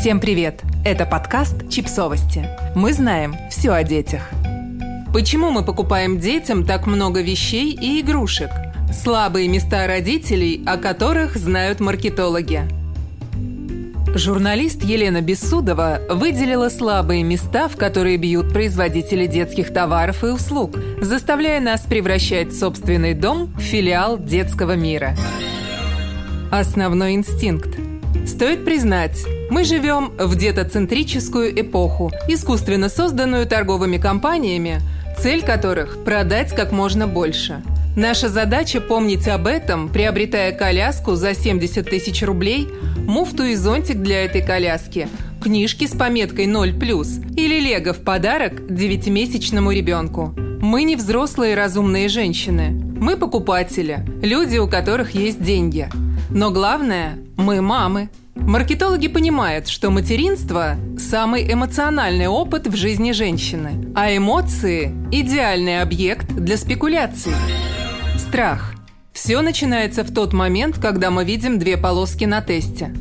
[0.00, 0.62] Всем привет!
[0.82, 2.48] Это подкаст «Чипсовости».
[2.74, 4.30] Мы знаем все о детях.
[5.12, 8.48] Почему мы покупаем детям так много вещей и игрушек?
[8.94, 12.62] Слабые места родителей, о которых знают маркетологи.
[14.14, 21.60] Журналист Елена Бессудова выделила слабые места, в которые бьют производители детских товаров и услуг, заставляя
[21.60, 25.14] нас превращать собственный дом в филиал детского мира.
[26.50, 27.68] Основной инстинкт–
[28.30, 34.80] Стоит признать, мы живем в детоцентрическую эпоху, искусственно созданную торговыми компаниями,
[35.18, 37.60] цель которых– продать как можно больше.
[37.96, 42.68] Наша задача– помнить об этом, приобретая коляску за 70 тысяч рублей,
[42.98, 45.08] муфту и зонтик для этой коляски,
[45.42, 50.32] книжки с пометкой 0+, или лего в подарок девятимесячному ребенку.
[50.60, 52.70] Мы не взрослые разумные женщины.
[52.70, 55.88] Мы покупатели, люди, у которых есть деньги.
[56.30, 58.08] Но главное– мы мамы.
[58.34, 66.56] Маркетологи понимают, что материнство– самый эмоциональный опыт в жизни женщины, а эмоции– идеальный объект для
[66.56, 67.32] спекуляций.
[68.16, 68.74] Страх.
[69.12, 72.94] Все начинается в тот момент, когда мы видим две полоски на тесте.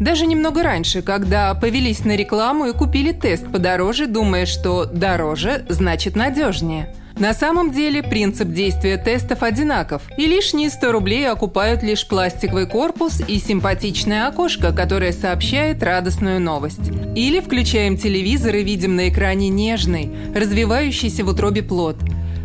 [0.00, 6.16] Даже немного раньше, когда повелись на рекламу и купили тест подороже, думая, что дороже значит
[6.16, 12.66] надежнее– на самом деле принцип действия тестов одинаков, и лишние 100 рублей окупают лишь пластиковый
[12.66, 16.90] корпус и симпатичное окошко, которое сообщает радостную новость.
[17.14, 21.96] Или включаем телевизор и видим на экране нежный, развивающийся в утробе плод.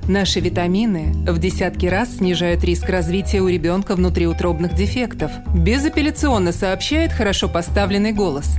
[0.07, 5.31] Наши витамины в десятки раз снижают риск развития у ребенка внутриутробных дефектов.
[5.53, 8.55] Безапелляционно сообщает хорошо поставленный голос.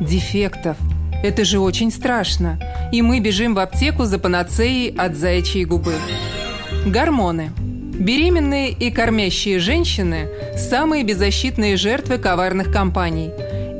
[0.00, 0.78] Дефектов–
[1.22, 2.58] это же очень страшно.
[2.92, 5.94] И мы бежим в аптеку за панацеей от заячьей губы.
[6.86, 7.52] Гормоны.
[7.56, 13.30] Беременные и кормящие женщины– самые беззащитные жертвы коварных компаний.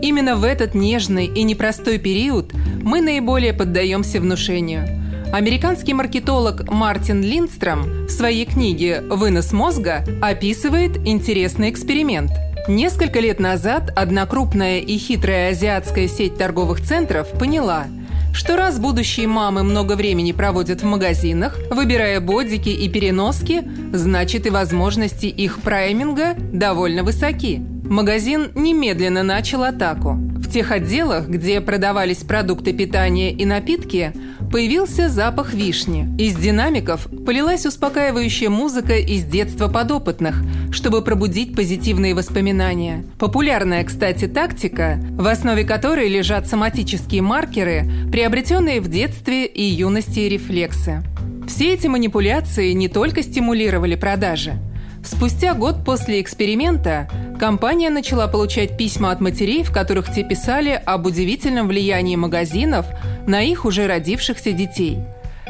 [0.03, 4.87] Именно в этот нежный и непростой период мы наиболее поддаемся внушению.
[5.33, 12.31] Американский маркетолог Мартин Линдстром в своей книге «Вынос мозга» описывает интересный эксперимент–
[12.69, 17.87] Несколько лет назад одна крупная и хитрая азиатская сеть торговых центров поняла,
[18.33, 24.51] что раз будущие мамы много времени проводят в магазинах, выбирая бодики и переноски, значит и
[24.51, 27.59] возможности их прайминга довольно высоки.
[27.85, 30.30] Магазин немедленно начал атаку.
[30.51, 34.13] В тех отделах, где продавались продукты питания и напитки,
[34.51, 36.09] появился запах вишни.
[36.19, 43.05] Из динамиков полилась успокаивающая музыка из детства подопытных, чтобы пробудить позитивные воспоминания.
[43.17, 51.05] Популярная, кстати, тактика, в основе которой лежат соматические маркеры, приобретенные в детстве и юности рефлексы.
[51.47, 54.55] Все эти манипуляции не только стимулировали продажи.
[55.05, 61.07] Спустя год после эксперимента компания начала получать письма от матерей, в которых те писали об
[61.07, 62.87] удивительном влиянии магазинов
[63.27, 64.99] на их уже родившихся детей.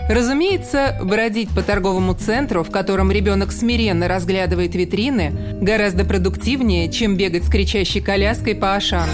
[0.09, 7.45] Разумеется, бродить по торговому центру, в котором ребенок смиренно разглядывает витрины, гораздо продуктивнее, чем бегать
[7.45, 9.13] с кричащей коляской по Ашану.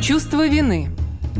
[0.00, 0.88] Чувство вины.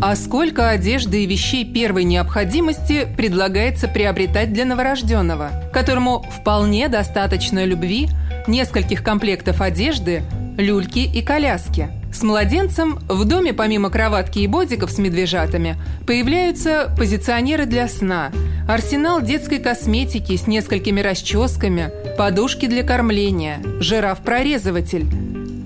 [0.01, 8.09] А сколько одежды и вещей первой необходимости предлагается приобретать для новорожденного, которому вполне достаточно любви,
[8.47, 10.23] нескольких комплектов одежды,
[10.57, 11.91] люльки и коляски.
[12.13, 15.77] С младенцем в доме помимо кроватки и бодиков с медвежатами
[16.07, 18.31] появляются позиционеры для сна,
[18.69, 25.07] арсенал детской косметики с несколькими расческами, подушки для кормления, жираф-прорезыватель,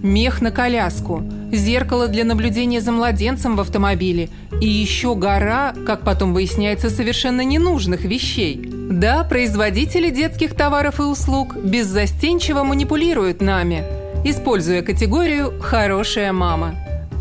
[0.02, 1.24] мех на коляску,
[1.56, 4.28] зеркало для наблюдения за младенцем в автомобиле
[4.60, 8.70] и еще гора, как потом выясняется, совершенно ненужных вещей.
[8.90, 13.84] Да, производители детских товаров и услуг беззастенчиво манипулируют нами–
[14.24, 16.74] используя категорию «хорошая мама».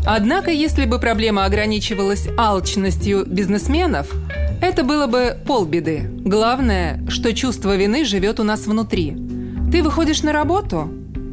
[0.04, 4.12] Однако, если бы проблема ограничивалась алчностью бизнесменов,
[4.60, 6.10] это было бы полбеды.
[6.24, 9.16] Главное, что чувство вины живет у нас внутри.
[9.72, 10.88] Ты выходишь на работу?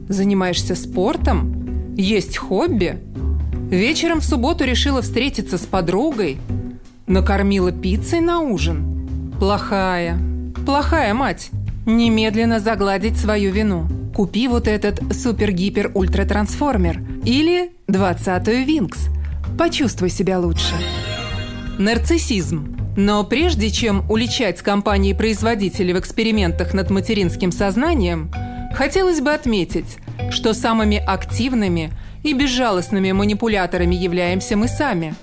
[0.09, 1.62] Занимаешься спортом?
[1.95, 2.99] Есть хобби?
[3.69, 6.37] Вечером в субботу решила встретиться с подругой?
[7.07, 9.31] Накормила пиццей на ужин?
[9.40, 10.19] Плохая.
[10.66, 11.49] Плохая мать.
[11.85, 19.07] Немедленно загладить свою вину– Купи вот этот супер-гипер-ультра-трансформер или 20-ю Винкс.
[19.57, 20.75] Почувствуй себя лучше.
[21.79, 22.78] Нарциссизм.
[22.96, 28.31] Но прежде чем уличать компании-производители в экспериментах над материнским сознанием,
[28.75, 29.97] хотелось бы отметить,
[30.31, 31.91] что самыми активными
[32.23, 35.15] и безжалостными манипуляторами являемся мы сами.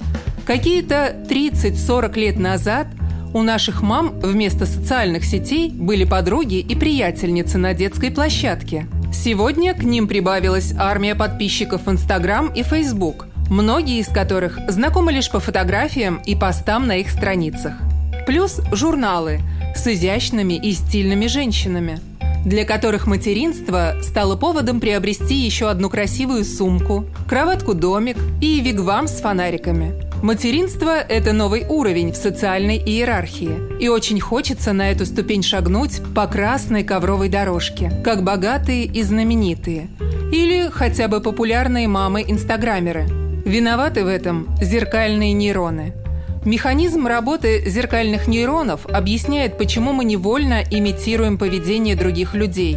[0.46, 2.88] Какие-то 30-40 лет назад–
[3.32, 8.87] у наших мам вместо социальных сетей были подруги и приятельницы на детской площадке.
[9.12, 13.26] Сегодня к ним прибавилась армия подписчиков в Инстаграм и Фейсбук.
[13.48, 17.75] многие из которых знакомы лишь по фотографиям и постам на их страницах.
[18.26, 19.40] Плюс журналы
[19.75, 21.98] с изящными и стильными женщинами,
[22.44, 29.92] для которых материнство стало поводом приобрести еще одну красивую сумку, кроватку-домик и вигвам с фонариками–
[30.22, 33.78] Материнство– это новый уровень в социальной иерархии.
[33.81, 39.88] И очень хочется на эту ступень шагнуть по красной ковровой дорожке, как богатые и знаменитые.
[40.31, 43.06] Или хотя бы популярные мамы-инстаграмеры.
[43.46, 45.94] Виноваты в этом зеркальные нейроны.
[46.44, 52.76] Механизм работы зеркальных нейронов объясняет, почему мы невольно имитируем поведение других людей.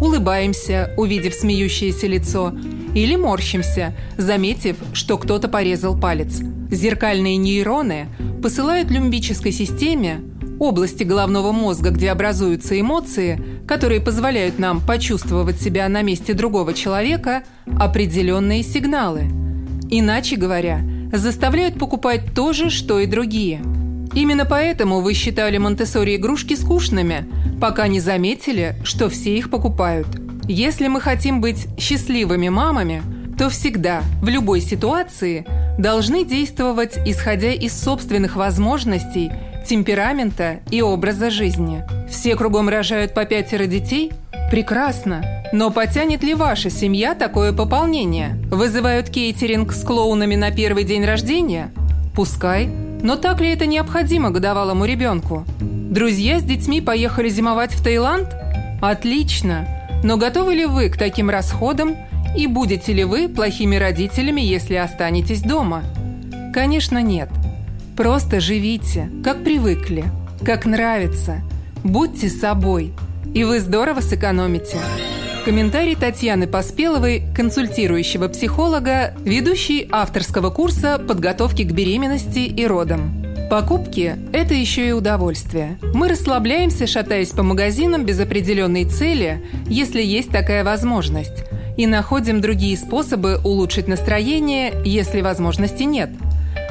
[0.00, 2.52] Улыбаемся, увидев смеющееся лицо,
[2.94, 6.40] или морщимся, заметив, что кто-то порезал палец–
[6.70, 8.08] Зеркальные нейроны
[8.42, 10.20] посылают лимбической системе,
[10.58, 17.42] области головного мозга, где образуются эмоции, которые позволяют нам почувствовать себя на месте другого человека,
[17.78, 19.30] определенные сигналы.
[19.88, 20.82] Иначе говоря,
[21.12, 23.60] заставляют покупать то же, что и другие.
[24.14, 27.26] Именно поэтому вы считали Монтессори игрушки скучными,
[27.60, 30.08] пока не заметили, что все их покупают.
[30.48, 33.02] Если мы хотим быть счастливыми мамами,
[33.38, 35.46] то всегда, в любой ситуации–
[35.78, 39.30] должны действовать исходя из собственных возможностей,
[39.66, 41.84] темперамента и образа жизни.
[42.10, 44.12] Все кругом рожают по пятеро детей?
[44.50, 45.37] Прекрасно.
[45.52, 48.36] Но потянет ли ваша семья такое пополнение?
[48.50, 51.72] Вызывают кейтеринг с клоунами на первый день рождения?
[52.14, 52.66] Пускай.
[52.66, 55.44] Но так ли это необходимо годовалому ребенку?
[55.60, 58.28] Друзья с детьми поехали зимовать в Таиланд?
[58.82, 59.66] Отлично.
[60.04, 61.96] Но готовы ли вы к таким расходам
[62.36, 65.82] и будете ли вы плохими родителями, если останетесь дома?
[66.52, 67.30] Конечно, нет.
[67.96, 70.04] Просто живите, как привыкли,
[70.44, 71.40] как нравится.
[71.82, 72.92] Будьте собой,
[73.34, 74.78] и вы здорово сэкономите.
[75.48, 83.24] Комментарий Татьяны Поспеловой, консультирующего психолога, ведущей авторского курса подготовки к беременности и родам.
[83.48, 85.78] Покупки– это еще и удовольствие.
[85.94, 91.44] Мы расслабляемся, шатаясь по магазинам без определенной цели, если есть такая возможность–
[91.78, 96.10] и находим другие способы улучшить настроение, если возможности нет.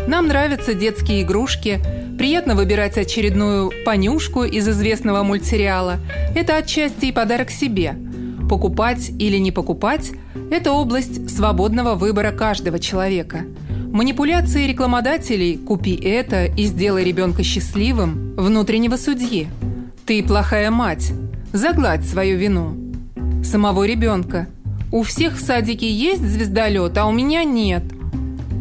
[0.06, 1.80] Нам нравятся детские игрушки,
[2.18, 6.00] приятно выбирать очередную понюшку из известного мультсериала.
[6.36, 7.96] Это отчасти и подарок себе.
[8.50, 10.12] Покупать или не покупать–
[10.52, 13.46] это область свободного выбора каждого человека.
[13.92, 19.48] Манипуляции рекламодателей «купи это и сделай ребенка счастливым» внутреннего судьи.
[20.06, 21.12] «Ты плохая мать»,
[21.54, 22.76] загладь свою вину.
[23.44, 24.48] Самого ребенка–
[24.92, 27.84] у всех в садике есть звездолет, а у меня нет.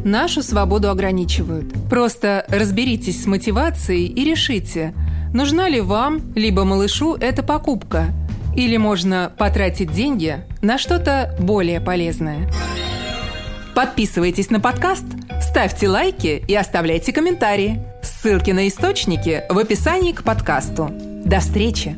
[0.05, 1.73] Нашу свободу ограничивают.
[1.89, 4.93] Просто разберитесь с мотивацией и решите,
[5.33, 8.07] нужна ли вам, либо малышу эта покупка.
[8.57, 12.51] Или можно потратить деньги на что-то более полезное.
[13.75, 15.05] Подписывайтесь на подкаст,
[15.43, 17.83] ставьте лайки и оставляйте комментарии.
[18.03, 20.91] Ссылки на источники в описании к подкасту.
[21.25, 21.97] До встречи!